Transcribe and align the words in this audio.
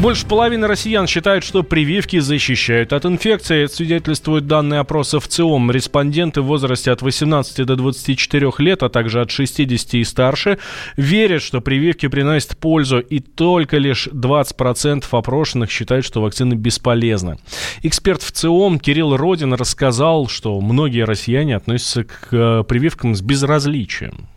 Больше 0.00 0.28
половины 0.28 0.68
россиян 0.68 1.08
считают, 1.08 1.42
что 1.42 1.64
прививки 1.64 2.20
защищают 2.20 2.92
от 2.92 3.04
инфекции. 3.04 3.64
Это 3.64 3.74
свидетельствуют 3.74 4.46
данные 4.46 4.78
опроса 4.78 5.18
в 5.18 5.26
ЦИОМ. 5.26 5.72
Респонденты 5.72 6.40
в 6.40 6.44
возрасте 6.44 6.92
от 6.92 7.02
18 7.02 7.66
до 7.66 7.74
24 7.74 8.52
лет, 8.58 8.84
а 8.84 8.90
также 8.90 9.20
от 9.20 9.32
60 9.32 9.94
и 9.94 10.04
старше, 10.04 10.58
верят, 10.96 11.42
что 11.42 11.60
прививки 11.60 12.06
приносят 12.06 12.56
пользу. 12.58 13.00
И 13.00 13.18
только 13.18 13.78
лишь 13.78 14.06
20% 14.06 15.04
опрошенных 15.10 15.68
считают, 15.68 16.06
что 16.06 16.22
вакцина 16.22 16.54
бесполезна. 16.54 17.38
Эксперт 17.82 18.22
в 18.22 18.30
ЦИОМ 18.30 18.78
Кирилл 18.78 19.16
Родин 19.16 19.52
рассказал, 19.52 20.28
что 20.28 20.60
многие 20.60 21.04
россияне 21.04 21.56
относятся 21.56 22.04
к 22.04 22.28
э, 22.30 22.62
прививкам 22.62 23.16
с 23.16 23.20
безразличием. 23.20 24.28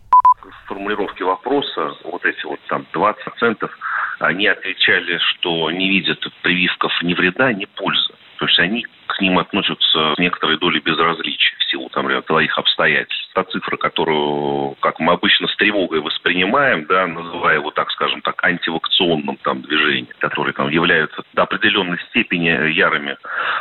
Формулировки 0.66 1.22
вопроса, 1.22 1.92
вот 2.02 2.24
эти 2.24 2.44
вот 2.46 2.58
там 2.68 2.84
20% 2.92 3.68
они 4.22 4.46
отвечали, 4.46 5.18
что 5.18 5.70
не 5.70 5.88
видят 5.88 6.26
прививков 6.42 6.92
ни 7.02 7.14
вреда, 7.14 7.52
ни 7.52 7.64
пользы. 7.64 8.14
То 8.38 8.46
есть 8.46 8.58
они 8.58 8.86
к 9.06 9.20
ним 9.20 9.38
относятся 9.38 10.14
с 10.14 10.18
некоторой 10.18 10.58
долей 10.58 10.80
безразличия 10.80 11.54
в 11.58 11.70
силу 11.70 11.88
там, 11.90 12.08
твоих 12.22 12.58
обстоятельств. 12.58 13.30
Та 13.34 13.44
цифра, 13.44 13.76
которую, 13.76 14.74
как 14.80 15.00
мы 15.00 15.12
обычно 15.12 15.48
с 15.48 15.56
тревогой 15.56 16.00
воспринимаем, 16.00 16.86
да, 16.86 17.06
называя 17.06 17.56
его, 17.56 17.70
так 17.70 17.90
скажем 17.90 18.20
так, 18.22 18.42
антивакционным 18.42 19.36
там 19.42 19.62
движением, 19.62 20.08
которые 20.18 20.54
там 20.54 20.70
являются 20.70 21.22
до 21.34 21.42
определенной 21.42 21.98
степени 22.10 22.72
ярыми 22.72 23.16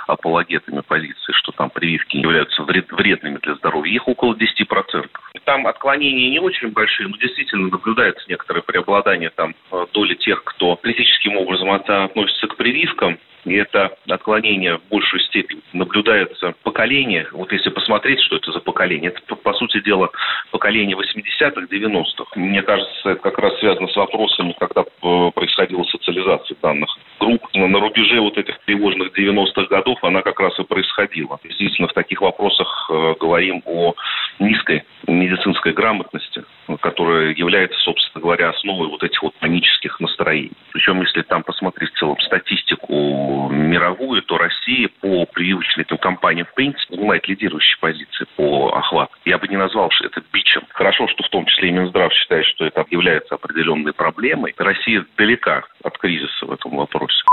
апологетами 0.07 0.81
позиции, 0.81 1.34
что 1.34 1.51
там 1.51 1.70
прививки 1.70 2.17
являются 2.17 2.63
вред, 2.63 2.91
вредными 2.91 3.37
для 3.37 3.55
здоровья, 3.55 3.93
их 3.93 4.07
около 4.07 4.34
10%. 4.34 5.09
Там 5.45 5.67
отклонения 5.67 6.29
не 6.29 6.39
очень 6.39 6.69
большие, 6.69 7.07
но 7.07 7.17
действительно 7.17 7.69
наблюдается 7.69 8.23
некоторое 8.27 8.61
преобладание 8.61 9.29
там 9.29 9.55
э, 9.71 9.85
доли 9.91 10.15
тех, 10.15 10.43
кто 10.43 10.75
критическим 10.75 11.37
образом 11.37 11.71
относится 11.71 12.47
к 12.47 12.57
прививкам, 12.57 13.17
и 13.45 13.55
это 13.55 13.97
отклонение 14.07 14.77
в 14.77 14.87
большую 14.89 15.20
степень 15.21 15.61
наблюдается 15.73 16.51
в 16.51 16.57
поколениях. 16.57 17.33
Вот 17.33 17.51
если 17.51 17.70
посмотреть, 17.70 18.21
что 18.21 18.35
это 18.35 18.51
за 18.51 18.59
поколение, 18.59 19.11
это, 19.11 19.35
по 19.35 19.53
сути 19.53 19.81
дела, 19.81 20.09
поколение 20.51 20.95
80-х, 20.95 21.61
90-х. 21.61 22.39
Мне 22.39 22.61
кажется, 22.61 23.09
это 23.09 23.21
как 23.21 23.39
раз 23.39 23.57
связано 23.59 23.87
с 23.87 23.95
вопросами, 23.95 24.55
когда 24.59 24.81
э, 24.81 25.31
происходила 25.33 25.83
социализация 25.83 26.55
данных 26.61 26.89
групп. 27.20 27.41
На 27.53 27.79
рубеже 27.79 28.20
вот 28.20 28.37
этих 28.37 28.59
тревожных 28.65 29.17
90-х 29.17 29.65
годов 29.65 30.03
она 30.03 30.21
как 30.21 30.39
раз 30.39 30.57
и 30.59 30.63
происходила. 30.63 31.39
Действительно, 31.43 31.87
в 31.87 31.93
таких 31.93 32.21
вопросах 32.21 32.89
э, 32.91 33.15
говорим 33.20 33.63
о 33.65 33.95
низкой 34.41 34.84
медицинской 35.07 35.73
грамотности, 35.73 36.43
которая 36.81 37.34
является, 37.34 37.79
собственно 37.79 38.21
говоря, 38.21 38.49
основой 38.49 38.87
вот 38.89 39.03
этих 39.03 39.21
вот 39.23 39.33
панических 39.35 39.99
настроений. 39.99 40.51
Причем, 40.73 41.01
если 41.01 41.21
там 41.21 41.43
посмотреть 41.43 41.91
в 41.91 41.99
целом 41.99 42.20
статистику 42.20 43.49
мировую, 43.49 44.21
то 44.23 44.37
Россия 44.37 44.89
по 44.99 45.25
прививочным 45.25 45.98
кампаниям 45.98 46.48
в 46.48 46.53
принципе 46.53 46.95
занимает 46.95 47.27
лидирующие 47.27 47.77
позиции 47.79 48.25
по 48.35 48.70
охвату. 48.75 49.13
Я 49.25 49.37
бы 49.37 49.48
не 49.48 49.57
назвал 49.57 49.89
что 49.91 50.05
это 50.05 50.21
бичем. 50.31 50.63
Хорошо, 50.70 51.07
что 51.07 51.23
в 51.23 51.29
том 51.29 51.45
числе 51.45 51.70
и 51.70 51.71
Минздрав 51.71 52.13
считает, 52.13 52.45
что 52.45 52.65
это 52.65 52.85
является 52.89 53.35
определенной 53.35 53.93
проблемой. 53.93 54.53
Россия 54.57 55.05
далека 55.17 55.63
от 55.83 55.98
кризиса 55.98 56.45
в 56.45 56.51
этом 56.51 56.76
вопросе. 56.76 57.23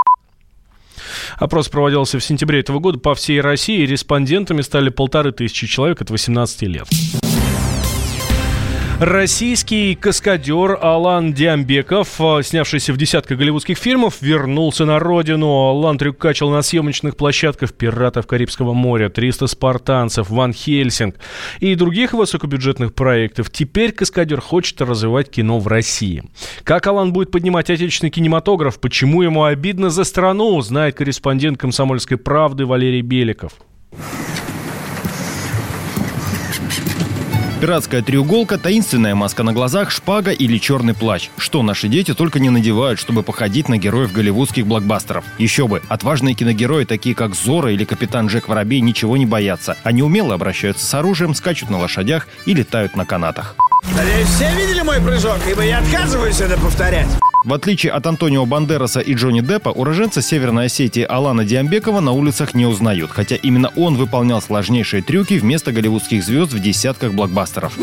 Опрос 1.36 1.68
проводился 1.68 2.18
в 2.18 2.24
сентябре 2.24 2.60
этого 2.60 2.78
года 2.78 2.98
по 2.98 3.14
всей 3.14 3.40
России. 3.40 3.86
Респондентами 3.86 4.62
стали 4.62 4.90
полторы 4.90 5.32
тысячи 5.32 5.66
человек 5.66 6.00
от 6.02 6.10
18 6.10 6.62
лет. 6.62 6.88
Российский 9.00 9.94
каскадер 9.94 10.76
Алан 10.82 11.32
Диамбеков, 11.32 12.20
э, 12.20 12.42
снявшийся 12.42 12.92
в 12.92 12.96
десятках 12.96 13.38
голливудских 13.38 13.78
фильмов, 13.78 14.16
вернулся 14.20 14.86
на 14.86 14.98
родину. 14.98 15.46
Алан 15.68 15.98
трюкачил 15.98 16.50
на 16.50 16.62
съемочных 16.62 17.16
площадках 17.16 17.74
«Пиратов 17.74 18.26
Карибского 18.26 18.72
моря», 18.72 19.08
«300 19.08 19.46
спартанцев», 19.46 20.30
«Ван 20.30 20.52
Хельсинг» 20.52 21.14
и 21.60 21.76
других 21.76 22.12
высокобюджетных 22.12 22.92
проектов. 22.92 23.50
Теперь 23.50 23.92
каскадер 23.92 24.40
хочет 24.40 24.80
развивать 24.80 25.30
кино 25.30 25.60
в 25.60 25.68
России. 25.68 26.24
Как 26.64 26.84
Алан 26.88 27.12
будет 27.12 27.30
поднимать 27.30 27.70
отечественный 27.70 28.10
кинематограф, 28.10 28.80
почему 28.80 29.22
ему 29.22 29.44
обидно 29.44 29.90
за 29.90 30.02
страну, 30.02 30.60
знает 30.60 30.96
корреспондент 30.96 31.56
«Комсомольской 31.56 32.16
правды» 32.16 32.66
Валерий 32.66 33.02
Беликов. 33.02 33.52
Пиратская 37.60 38.02
треуголка, 38.02 38.56
таинственная 38.56 39.16
маска 39.16 39.42
на 39.42 39.52
глазах, 39.52 39.90
шпага 39.90 40.30
или 40.30 40.58
черный 40.58 40.94
плащ. 40.94 41.28
Что 41.38 41.64
наши 41.64 41.88
дети 41.88 42.14
только 42.14 42.38
не 42.38 42.50
надевают, 42.50 43.00
чтобы 43.00 43.24
походить 43.24 43.68
на 43.68 43.78
героев 43.78 44.12
голливудских 44.12 44.64
блокбастеров. 44.64 45.24
Еще 45.38 45.66
бы, 45.66 45.82
отважные 45.88 46.36
киногерои, 46.36 46.84
такие 46.84 47.16
как 47.16 47.34
Зора 47.34 47.72
или 47.72 47.84
Капитан 47.84 48.28
Джек 48.28 48.46
Воробей, 48.46 48.80
ничего 48.80 49.16
не 49.16 49.26
боятся. 49.26 49.76
Они 49.82 50.04
умело 50.04 50.34
обращаются 50.34 50.86
с 50.86 50.94
оружием, 50.94 51.34
скачут 51.34 51.68
на 51.68 51.80
лошадях 51.80 52.28
и 52.46 52.54
летают 52.54 52.94
на 52.94 53.04
канатах. 53.04 53.56
Надеюсь, 53.96 54.28
все 54.28 54.54
видели 54.54 54.82
мой 54.82 55.00
прыжок, 55.00 55.38
ибо 55.50 55.62
я 55.62 55.78
отказываюсь 55.78 56.40
это 56.40 56.56
повторять. 56.58 57.08
В 57.44 57.54
отличие 57.54 57.92
от 57.92 58.04
Антонио 58.06 58.44
Бандераса 58.46 59.00
и 59.00 59.14
Джонни 59.14 59.40
Деппа, 59.40 59.68
уроженца 59.68 60.20
Северной 60.20 60.66
Осетии 60.66 61.02
Алана 61.02 61.44
Диамбекова 61.44 62.00
на 62.00 62.10
улицах 62.10 62.52
не 62.54 62.66
узнают, 62.66 63.12
хотя 63.12 63.36
именно 63.36 63.70
он 63.76 63.94
выполнял 63.94 64.42
сложнейшие 64.42 65.02
трюки 65.02 65.34
вместо 65.34 65.70
голливудских 65.70 66.24
звезд 66.24 66.52
в 66.52 66.60
десятках 66.60 67.12
блокбастеров. 67.12 67.78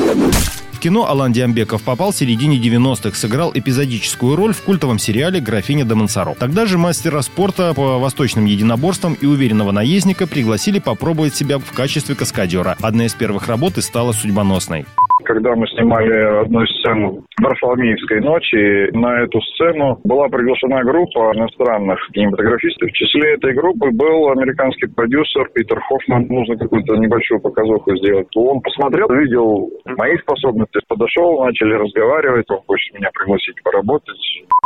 В 0.73 0.79
кино 0.79 1.07
Алан 1.07 1.31
Диамбеков 1.31 1.83
попал 1.83 2.11
в 2.11 2.17
середине 2.17 2.57
90-х, 2.57 3.17
сыграл 3.17 3.51
эпизодическую 3.53 4.35
роль 4.35 4.53
в 4.53 4.61
культовом 4.61 4.99
сериале 4.99 5.39
«Графиня 5.39 5.85
де 5.85 5.95
Монсоро». 5.95 6.35
Тогда 6.37 6.65
же 6.65 6.77
мастера 6.77 7.21
спорта 7.21 7.73
по 7.73 7.97
восточным 7.97 8.45
единоборствам 8.45 9.13
и 9.13 9.25
уверенного 9.25 9.71
наездника 9.71 10.27
пригласили 10.27 10.79
попробовать 10.79 11.33
себя 11.33 11.59
в 11.59 11.71
качестве 11.71 12.13
каскадера. 12.13 12.75
Одна 12.81 13.05
из 13.05 13.13
первых 13.13 13.47
работ 13.47 13.77
и 13.77 13.81
стала 13.81 14.11
судьбоносной 14.11 14.85
когда 15.25 15.55
мы 15.55 15.67
снимали 15.67 16.41
одну 16.41 16.65
сцену 16.67 17.25
Варфоломеевской 17.41 18.21
ночи, 18.21 18.95
на 18.95 19.23
эту 19.23 19.41
сцену 19.41 19.99
была 20.03 20.27
приглашена 20.29 20.83
группа 20.83 21.33
иностранных 21.35 21.99
кинематографистов. 22.13 22.89
В 22.89 22.93
числе 22.93 23.33
этой 23.33 23.53
группы 23.53 23.89
был 23.91 24.29
американский 24.29 24.87
продюсер 24.87 25.49
Питер 25.53 25.81
Хоффман. 25.81 26.27
Нужно 26.27 26.57
какую-то 26.57 26.95
небольшую 26.95 27.41
показуху 27.41 27.95
сделать. 27.97 28.27
Он 28.35 28.61
посмотрел, 28.61 29.09
видел 29.09 29.69
мои 29.97 30.17
способности, 30.19 30.79
подошел, 30.87 31.43
начали 31.43 31.73
разговаривать, 31.73 32.49
он 32.49 32.59
хочет 32.67 32.93
меня 32.93 33.09
пригласить 33.13 33.61
поработать. 33.63 34.15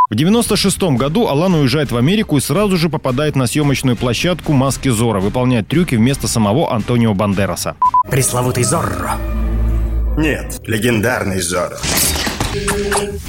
В 0.10 0.16
96 0.16 0.82
году 0.98 1.28
Алан 1.28 1.54
уезжает 1.54 1.92
в 1.92 1.98
Америку 1.98 2.38
и 2.38 2.40
сразу 2.40 2.78
же 2.78 2.90
попадает 2.90 3.36
на 3.36 3.46
съемочную 3.46 3.96
площадку 3.96 4.54
«Маски 4.54 4.90
Зора», 4.90 5.20
выполняет 5.20 5.68
трюки 5.68 5.96
вместо 5.96 6.28
самого 6.28 6.74
Антонио 6.74 7.14
Бандераса. 7.14 7.76
Пресловутый 8.10 8.64
Зорро 8.64 9.12
нет, 10.20 10.60
легендарный 10.68 11.40
Зорро. 11.40 11.80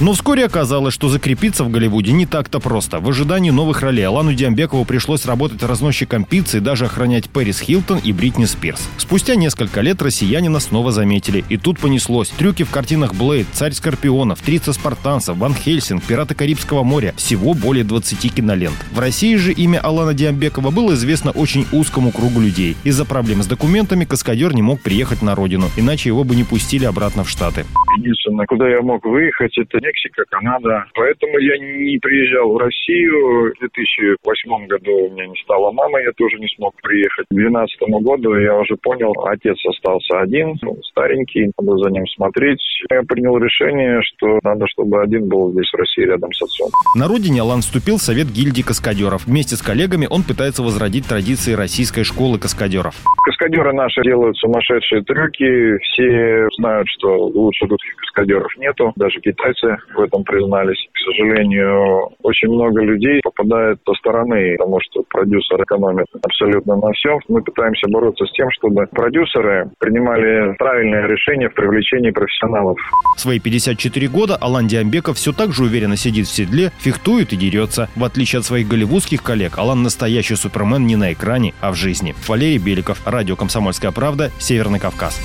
Но 0.01 0.15
вскоре 0.15 0.47
оказалось, 0.47 0.95
что 0.95 1.11
закрепиться 1.11 1.63
в 1.63 1.71
Голливуде 1.71 2.13
не 2.13 2.25
так-то 2.25 2.59
просто. 2.59 3.01
В 3.01 3.09
ожидании 3.11 3.51
новых 3.51 3.83
ролей 3.83 4.07
Алану 4.07 4.33
Диамбекову 4.33 4.87
пришлось 4.87 5.27
работать 5.27 5.63
разносчиком 5.63 6.25
пиццы 6.25 6.57
и 6.57 6.61
даже 6.61 6.87
охранять 6.87 7.29
Пэрис 7.29 7.61
Хилтон 7.61 7.99
и 7.99 8.13
Бритни 8.13 8.47
Спирс. 8.47 8.81
Спустя 8.97 9.35
несколько 9.35 9.83
лет 9.83 10.01
россиянина 10.01 10.59
снова 10.59 10.91
заметили. 10.91 11.45
И 11.51 11.59
тут 11.59 11.79
понеслось. 11.79 12.31
Трюки 12.31 12.63
в 12.63 12.71
картинах 12.71 13.15
Блейд, 13.15 13.47
Царь 13.53 13.73
Скорпионов, 13.73 14.41
30 14.41 14.75
спартанцев, 14.75 15.37
Ван 15.37 15.55
Хельсинг, 15.55 16.03
Пираты 16.03 16.35
Карибского 16.35 16.83
моря. 16.83 17.13
Всего 17.19 17.53
более 17.53 17.85
20 17.85 18.35
кинолент. 18.35 18.77
В 18.93 18.99
России 18.99 19.37
же 19.37 19.53
имя 19.53 19.81
Алана 19.81 20.15
Диамбекова 20.15 20.71
было 20.71 20.95
известно 20.95 21.31
очень 21.33 21.67
узкому 21.73 22.11
кругу 22.11 22.41
людей. 22.41 22.75
Из-за 22.85 23.05
проблем 23.05 23.43
с 23.43 23.47
документами 23.47 24.07
каскадер 24.07 24.55
не 24.55 24.63
мог 24.63 24.81
приехать 24.81 25.21
на 25.21 25.35
родину, 25.35 25.71
иначе 25.77 26.09
его 26.09 26.25
бы 26.25 26.35
не 26.35 26.45
пустили 26.45 26.87
обратно 26.87 27.25
в 27.25 27.29
Штаты. 27.29 27.67
Единственное, 27.99 28.47
куда 28.47 28.69
я 28.69 28.83
мог 28.83 29.05
выехать, 29.05 29.57
это 29.59 29.79
Мексика, 29.81 30.25
Канада. 30.31 30.85
Поэтому 30.95 31.39
я 31.39 31.59
не 31.59 31.99
приезжал 31.99 32.53
в 32.53 32.59
Россию. 32.59 33.53
В 33.55 33.61
2008 33.61 34.67
году 34.67 34.93
у 35.07 35.11
меня 35.11 35.27
не 35.27 35.37
стало 35.43 35.73
мамы, 35.73 36.03
я 36.03 36.13
тоже 36.13 36.39
не 36.39 36.49
смог 36.57 36.75
приехать. 36.83 37.27
К 37.31 37.35
2012 37.35 38.03
году 38.03 38.35
я 38.35 38.57
уже 38.57 38.77
понял, 38.77 39.13
отец 39.27 39.57
остался 39.67 40.21
один, 40.21 40.57
ну, 40.63 40.77
старенький, 40.83 41.51
надо 41.59 41.79
за 41.79 41.91
ним 41.91 42.07
смотреть. 42.07 42.61
Я 42.91 43.03
принял 43.03 43.37
решение, 43.39 44.01
что 44.03 44.39
надо, 44.43 44.67
чтобы 44.69 45.03
один 45.03 45.29
был 45.29 45.53
здесь 45.53 45.71
в 45.71 45.77
России 45.77 46.05
рядом 46.05 46.33
с 46.33 46.43
отцом. 46.43 46.71
На 46.97 47.09
родине 47.09 47.41
Алан 47.41 47.61
вступил 47.61 47.97
в 47.97 48.03
совет 48.03 48.29
гильдии 48.29 48.63
каскадеров. 48.63 49.27
Вместе 49.27 49.57
с 49.57 49.63
коллегами 49.63 50.07
он 50.09 50.23
пытается 50.23 50.63
возродить 50.63 51.09
традиции 51.09 51.53
российской 51.53 52.05
школы 52.05 52.39
каскадеров. 52.39 52.95
Каскадеры 53.25 53.73
наши 53.73 54.03
делают 54.03 54.37
сумасшедшие 54.39 55.03
трюки. 55.03 55.79
Все 55.83 56.49
знают, 56.59 56.87
что 56.89 57.27
лучше 57.27 57.67
русских 57.81 57.97
каскадеров 57.97 58.57
нету. 58.59 58.93
даже 58.97 59.21
китайцы 59.21 59.79
в 59.95 60.01
этом 60.01 60.25
признались. 60.25 60.89
К 60.93 60.99
сожалению, 60.99 62.11
очень 62.23 62.49
много 62.49 62.83
людей 62.83 63.21
попадает 63.23 63.79
со 63.87 63.95
стороны, 63.95 64.57
потому 64.59 64.79
что 64.83 65.03
продюсер 65.09 65.63
экономит 65.63 66.07
абсолютно 66.23 66.77
на 66.77 66.93
всем. 66.93 67.19
Мы 67.29 67.43
пытаемся 67.43 67.89
бороться 67.89 68.25
с 68.27 68.33
тем, 68.33 68.49
чтобы 68.53 68.87
продюсеры 68.87 69.71
принимали 69.79 70.55
правильные 70.57 71.07
решения 71.07 71.49
в 71.49 71.55
привлечении 71.55 72.11
профессионалов. 72.11 72.79
В 73.17 73.21
свои 73.21 73.39
54 73.39 74.09
года 74.09 74.37
Алан 74.37 74.67
Диамбеков 74.67 75.17
все 75.17 75.33
так 75.33 75.53
же 75.53 75.65
уверенно 75.65 75.97
сидит 75.97 76.27
в 76.27 76.31
седле, 76.31 76.71
фехтует 76.79 77.33
и 77.33 77.37
дерется. 77.37 77.89
В 77.97 78.05
отличие 78.05 78.41
от 78.41 78.45
своих 78.45 78.69
голливудских 78.69 79.23
коллег, 79.23 79.59
Алан 79.59 79.83
настоящий 79.83 80.37
супермен 80.37 80.87
не 80.87 80.97
на 80.97 81.13
экране, 81.13 81.55
а 81.61 81.73
в 81.73 81.75
жизни. 81.75 82.15
Валерий 82.27 82.59
Беликов, 82.59 83.07
радио 83.07 83.37
«Комсомольская 83.37 83.93
правда», 83.93 84.31
Северный 84.39 84.81
Кавказ. 84.81 85.21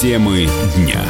Темы 0.00 0.46
дня. 0.76 1.04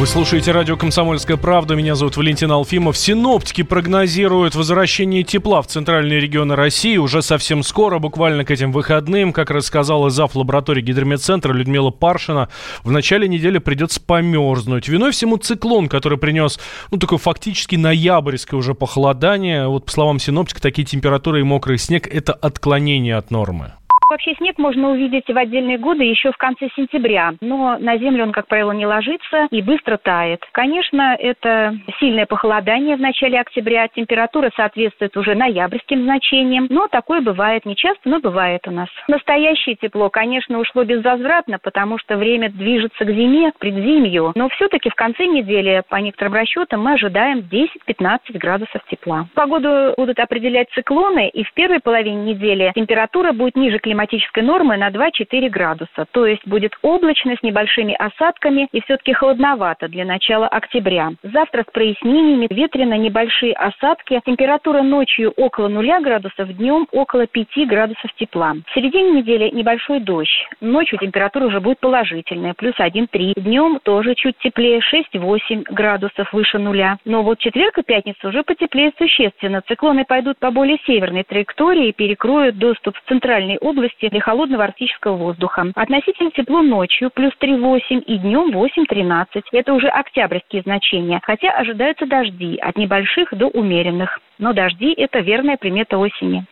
Вы 0.00 0.06
слушаете 0.08 0.50
радио 0.50 0.76
«Комсомольская 0.76 1.36
правда». 1.36 1.76
Меня 1.76 1.94
зовут 1.94 2.16
Валентин 2.16 2.50
Алфимов. 2.50 2.98
Синоптики 2.98 3.62
прогнозируют 3.62 4.56
возвращение 4.56 5.22
тепла 5.22 5.62
в 5.62 5.68
центральные 5.68 6.18
регионы 6.18 6.56
России 6.56 6.96
уже 6.96 7.22
совсем 7.22 7.62
скоро, 7.62 8.00
буквально 8.00 8.44
к 8.44 8.50
этим 8.50 8.72
выходным. 8.72 9.32
Как 9.32 9.52
рассказала 9.52 10.10
зав. 10.10 10.34
лаборатории 10.34 10.82
гидрометцентра 10.82 11.52
Людмила 11.52 11.90
Паршина, 11.90 12.48
в 12.82 12.90
начале 12.90 13.28
недели 13.28 13.58
придется 13.58 14.00
померзнуть. 14.00 14.88
Виной 14.88 15.12
всему 15.12 15.36
циклон, 15.36 15.88
который 15.88 16.18
принес, 16.18 16.58
ну, 16.90 16.98
такое 16.98 17.20
фактически 17.20 17.76
ноябрьское 17.76 18.58
уже 18.58 18.74
похолодание. 18.74 19.68
Вот, 19.68 19.86
по 19.86 19.92
словам 19.92 20.18
синоптика, 20.18 20.60
такие 20.60 20.84
температуры 20.84 21.38
и 21.38 21.44
мокрый 21.44 21.78
снег– 21.78 22.08
это 22.12 22.32
отклонение 22.32 23.14
от 23.14 23.30
нормы. 23.30 23.74
Вообще 24.12 24.34
снег 24.34 24.58
можно 24.58 24.90
увидеть 24.90 25.26
в 25.26 25.38
отдельные 25.38 25.78
годы 25.78 26.04
еще 26.04 26.32
в 26.32 26.36
конце 26.36 26.68
сентября, 26.76 27.32
но 27.40 27.78
на 27.78 27.96
землю 27.96 28.24
он, 28.24 28.32
как 28.32 28.46
правило, 28.46 28.72
не 28.72 28.84
ложится 28.84 29.48
и 29.50 29.62
быстро 29.62 29.96
тает. 29.96 30.44
Конечно, 30.52 31.16
это 31.18 31.74
сильное 31.98 32.26
похолодание 32.26 32.96
в 32.96 33.00
начале 33.00 33.40
октября, 33.40 33.88
температура 33.88 34.50
соответствует 34.54 35.16
уже 35.16 35.34
ноябрьским 35.34 36.02
значениям, 36.02 36.66
но 36.68 36.88
такое 36.88 37.22
бывает 37.22 37.64
не 37.64 37.74
часто, 37.74 38.06
но 38.06 38.20
бывает 38.20 38.68
у 38.68 38.70
нас. 38.70 38.90
Настоящее 39.08 39.76
тепло, 39.76 40.10
конечно, 40.10 40.58
ушло 40.58 40.84
безвозвратно, 40.84 41.58
потому 41.58 41.96
что 41.96 42.18
время 42.18 42.50
движется 42.50 43.06
к 43.06 43.10
зиме, 43.10 43.50
к 43.52 43.58
предзимью, 43.58 44.32
но 44.34 44.50
все-таки 44.50 44.90
в 44.90 44.94
конце 44.94 45.24
недели, 45.24 45.82
по 45.88 45.96
некоторым 45.96 46.34
расчетам, 46.34 46.82
мы 46.82 46.92
ожидаем 46.92 47.38
10-15 47.38 48.18
градусов 48.34 48.82
тепла. 48.90 49.26
Погоду 49.34 49.94
будут 49.96 50.18
определять 50.18 50.68
циклоны, 50.72 51.30
и 51.30 51.44
в 51.44 51.54
первой 51.54 51.80
половине 51.80 52.34
недели 52.34 52.72
температура 52.74 53.32
будет 53.32 53.56
ниже 53.56 53.78
климатической 53.78 54.01
климатической 54.02 54.42
нормы 54.42 54.76
на 54.76 54.90
2-4 54.90 55.48
градуса. 55.48 56.06
То 56.10 56.26
есть 56.26 56.46
будет 56.46 56.72
облачно 56.82 57.36
с 57.36 57.42
небольшими 57.42 57.94
осадками 57.94 58.68
и 58.72 58.80
все-таки 58.82 59.12
холодновато 59.12 59.88
для 59.88 60.04
начала 60.04 60.48
октября. 60.48 61.12
Завтра 61.22 61.62
с 61.62 61.72
прояснениями, 61.72 62.48
ветрено, 62.50 62.94
небольшие 62.94 63.52
осадки. 63.54 64.20
Температура 64.26 64.82
ночью 64.82 65.32
около 65.36 65.68
0 65.68 66.02
градусов, 66.02 66.48
днем 66.56 66.86
около 66.90 67.26
5 67.26 67.46
градусов 67.68 68.12
тепла. 68.16 68.54
В 68.66 68.74
середине 68.74 69.12
недели 69.12 69.50
небольшой 69.50 70.00
дождь. 70.00 70.30
Ночью 70.60 70.98
температура 70.98 71.46
уже 71.46 71.60
будет 71.60 71.78
положительная, 71.80 72.54
плюс 72.54 72.74
1-3. 72.78 73.34
Днем 73.36 73.78
тоже 73.82 74.14
чуть 74.14 74.36
теплее, 74.38 74.80
6-8 75.14 75.64
градусов 75.70 76.32
выше 76.32 76.58
нуля. 76.58 76.98
Но 77.04 77.22
вот 77.22 77.38
четверг 77.38 77.78
и 77.78 77.82
пятница 77.82 78.28
уже 78.28 78.42
потеплеет 78.42 78.94
существенно. 78.98 79.62
Циклоны 79.68 80.04
пойдут 80.04 80.38
по 80.38 80.50
более 80.50 80.78
северной 80.86 81.22
траектории 81.22 81.88
и 81.88 81.92
перекроют 81.92 82.58
доступ 82.58 82.96
в 82.96 83.08
центральной 83.08 83.58
области 83.58 83.81
области 83.82 84.08
для 84.08 84.20
холодного 84.20 84.64
арктического 84.64 85.16
воздуха. 85.16 85.66
Относительно 85.74 86.30
тепло 86.30 86.62
ночью 86.62 87.10
плюс 87.12 87.32
3,8 87.40 88.02
и 88.02 88.18
днем 88.18 88.50
8,13. 88.50 89.42
Это 89.52 89.72
уже 89.72 89.88
октябрьские 89.88 90.62
значения, 90.62 91.20
хотя 91.22 91.50
ожидаются 91.50 92.06
дожди 92.06 92.56
от 92.58 92.76
небольших 92.76 93.34
до 93.36 93.46
умеренных. 93.46 94.20
Но 94.38 94.52
дожди– 94.52 94.92
это 94.96 95.18
верная 95.18 95.56
примета 95.56 95.98
осени 95.98 96.44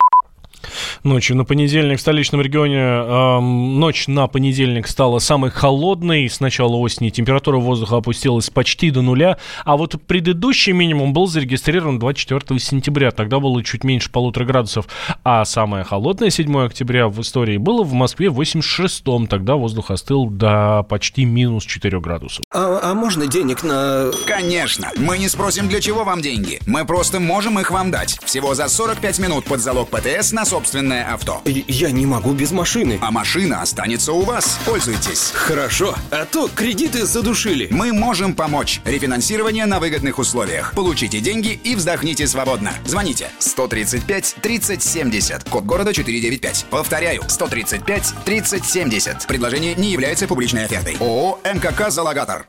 ночью 1.03 1.35
на 1.37 1.45
понедельник 1.45 1.97
в 1.97 2.01
столичном 2.01 2.41
регионе. 2.41 2.79
Э, 2.79 3.39
ночь 3.39 4.07
на 4.07 4.27
понедельник 4.27 4.87
стала 4.87 5.19
самой 5.19 5.51
холодной. 5.51 6.29
С 6.29 6.39
начала 6.39 6.75
осени 6.75 7.09
температура 7.09 7.57
воздуха 7.57 7.97
опустилась 7.97 8.49
почти 8.49 8.91
до 8.91 9.01
нуля. 9.01 9.37
А 9.65 9.77
вот 9.77 10.01
предыдущий 10.07 10.73
минимум 10.73 11.13
был 11.13 11.27
зарегистрирован 11.27 11.99
24 11.99 12.59
сентября. 12.59 13.11
Тогда 13.11 13.39
было 13.39 13.63
чуть 13.63 13.83
меньше 13.83 14.11
полутора 14.11 14.45
градусов. 14.45 14.87
А 15.23 15.45
самое 15.45 15.83
холодное 15.83 16.29
7 16.29 16.65
октября 16.65 17.07
в 17.07 17.19
истории 17.21 17.57
было 17.57 17.83
в 17.83 17.93
Москве 17.93 18.29
в 18.29 18.39
86-м. 18.39 19.27
Тогда 19.27 19.55
воздух 19.55 19.91
остыл 19.91 20.25
до 20.25 20.83
почти 20.89 21.25
минус 21.25 21.65
4 21.65 21.99
градусов. 21.99 22.43
А, 22.53 22.79
а 22.83 22.93
можно 22.93 23.27
денег 23.27 23.63
на... 23.63 24.11
Конечно. 24.25 24.89
Мы 24.97 25.17
не 25.17 25.29
спросим, 25.29 25.67
для 25.67 25.81
чего 25.81 26.03
вам 26.03 26.21
деньги. 26.21 26.59
Мы 26.65 26.85
просто 26.85 27.19
можем 27.19 27.59
их 27.59 27.71
вам 27.71 27.91
дать. 27.91 28.19
Всего 28.23 28.55
за 28.55 28.67
45 28.67 29.19
минут 29.19 29.45
под 29.45 29.59
залог 29.59 29.89
ПТС 29.89 30.31
на 30.31 30.45
собственный 30.45 30.80
собственное 30.81 31.13
авто. 31.13 31.41
Я 31.45 31.91
не 31.91 32.05
могу 32.05 32.33
без 32.33 32.51
машины. 32.51 32.97
А 33.01 33.11
машина 33.11 33.61
останется 33.61 34.13
у 34.13 34.21
вас. 34.21 34.59
Пользуйтесь. 34.65 35.31
Хорошо, 35.33 35.95
а 36.09 36.25
то 36.25 36.47
кредиты 36.47 37.05
задушили. 37.05 37.67
Мы 37.69 37.93
можем 37.93 38.33
помочь. 38.33 38.81
Рефинансирование 38.85 39.65
на 39.67 39.79
выгодных 39.79 40.17
условиях. 40.17 40.73
Получите 40.73 41.19
деньги 41.19 41.59
и 41.63 41.75
вздохните 41.75 42.25
свободно. 42.25 42.73
Звоните 42.85 43.27
135 43.37 44.37
30 44.41 44.81
70. 44.81 45.49
Код 45.49 45.65
города 45.65 45.93
495. 45.93 46.65
Повторяю, 46.71 47.21
135 47.27 48.13
30 48.25 48.65
70. 48.65 49.27
Предложение 49.27 49.75
не 49.75 49.91
является 49.91 50.27
публичной 50.27 50.65
офертой. 50.65 50.97
ООО 50.99 51.39
«МКК 51.43 51.91
Залогатор». 51.91 52.39